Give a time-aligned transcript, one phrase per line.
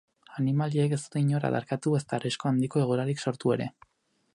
[0.43, 3.73] Animaliek ez dute inor adarkatu ezta arrisku handiko egoerarik sortu ere.